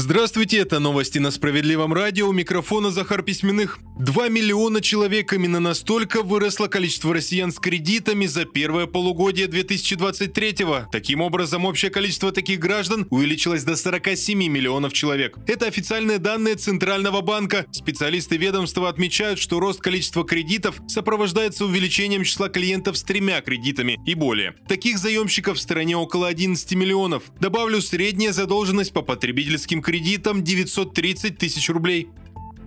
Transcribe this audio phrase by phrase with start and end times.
[0.00, 2.28] Здравствуйте, это новости на Справедливом радио.
[2.28, 3.80] У микрофона Захар Письменных.
[3.98, 5.32] 2 миллиона человек.
[5.32, 10.88] Именно настолько выросло количество россиян с кредитами за первое полугодие 2023-го.
[10.92, 15.36] Таким образом, общее количество таких граждан увеличилось до 47 миллионов человек.
[15.48, 17.66] Это официальные данные Центрального банка.
[17.72, 24.14] Специалисты ведомства отмечают, что рост количества кредитов сопровождается увеличением числа клиентов с тремя кредитами и
[24.14, 24.54] более.
[24.68, 27.24] Таких заемщиков в стране около 11 миллионов.
[27.40, 32.08] Добавлю, средняя задолженность по потребительским кредитам 930 тысяч рублей.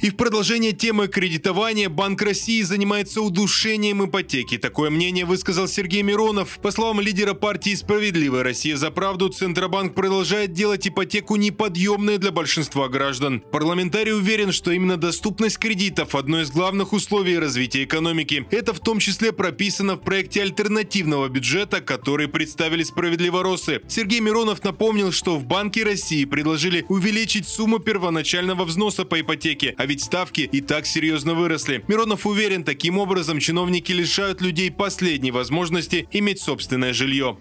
[0.00, 4.58] И в продолжение темы кредитования Банк России занимается удушением ипотеки.
[4.58, 6.58] Такое мнение высказал Сергей Миронов.
[6.60, 12.88] По словам лидера партии «Справедливая Россия за правду», Центробанк продолжает делать ипотеку неподъемной для большинства
[12.88, 13.40] граждан.
[13.52, 18.46] Парламентарий уверен, что именно доступность кредитов– одно из главных условий развития экономики.
[18.50, 23.80] Это в том числе прописано в проекте альтернативного бюджета, который представили «Справедливоросы».
[23.88, 29.86] Сергей Миронов напомнил, что в Банке России предложили увеличить сумму первоначального взноса по ипотеке, а
[29.86, 31.84] ведь ставки и так серьезно выросли.
[31.88, 37.36] Миронов уверен, таким образом чиновники лишают людей последней возможности иметь собственное жилье.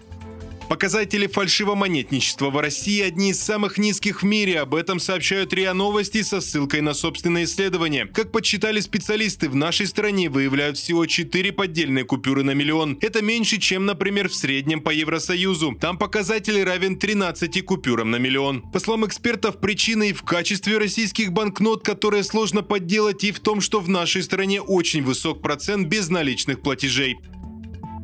[0.70, 4.62] Показатели фальшивомонетничества в России одни из самых низких в мире.
[4.62, 8.06] Об этом сообщают РИА Новости со ссылкой на собственное исследование.
[8.06, 12.98] Как подсчитали специалисты, в нашей стране выявляют всего 4 поддельные купюры на миллион.
[13.02, 15.78] Это меньше, чем, например, в среднем по Евросоюзу.
[15.80, 18.62] Там показатель равен 13 купюрам на миллион.
[18.72, 23.62] По словам экспертов, причина и в качестве российских банкнот, которые сложно подделать, и в том,
[23.62, 27.18] что в нашей стране очень высок процент безналичных платежей.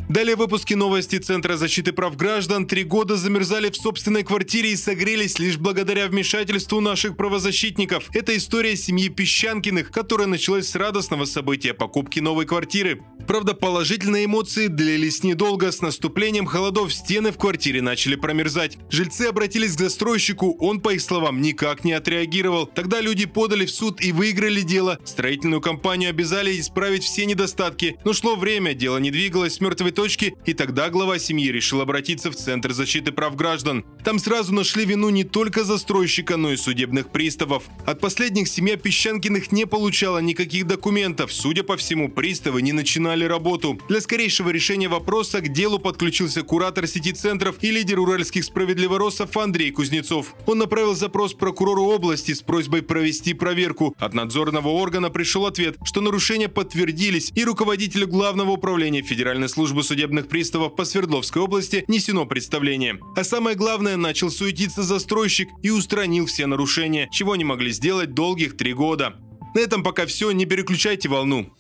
[0.09, 2.65] Далее в выпуске новости Центра защиты прав граждан.
[2.65, 8.09] Три года замерзали в собственной квартире и согрелись лишь благодаря вмешательству наших правозащитников.
[8.16, 13.03] Это история семьи Песчанкиных, которая началась с радостного события покупки новой квартиры.
[13.27, 15.72] Правда, положительные эмоции длились недолго.
[15.72, 18.79] С наступлением холодов стены в квартире начали промерзать.
[18.89, 22.66] Жильцы обратились к застройщику, он, по их словам, никак не отреагировал.
[22.66, 24.97] Тогда люди подали в суд и выиграли дело.
[25.05, 28.00] Строительную компанию обязали исправить все недостатки.
[28.03, 32.31] Но шло время, дело не двигалось с мертвой точки, и тогда глава семьи решил обратиться
[32.31, 33.83] в Центр защиты прав граждан.
[34.05, 37.63] Там сразу нашли вину не только застройщика, но и судебных приставов.
[37.85, 41.33] От последних семья Песчанкиных не получала никаких документов.
[41.33, 43.77] Судя по всему, приставы не начинали работу.
[43.89, 49.71] Для скорейшего решения вопроса к делу подключился куратор сети центров и лидер уральских справедливоросов Андрей
[49.71, 50.33] Кузнецов.
[50.45, 53.93] Он направил запрос прокурору области с просьбой провести проверку.
[53.99, 60.27] От надзорного органа пришел ответ, что нарушения подтвердились, и руководителю Главного управления Федеральной службы судебных
[60.27, 63.00] приставов по Свердловской области несено представление.
[63.16, 68.55] А самое главное, начал суетиться застройщик и устранил все нарушения, чего не могли сделать долгих
[68.55, 69.16] три года.
[69.55, 71.51] На этом пока все, не переключайте волну.